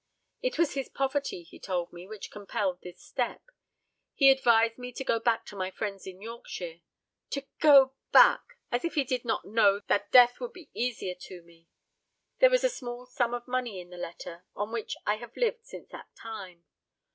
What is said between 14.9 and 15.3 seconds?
I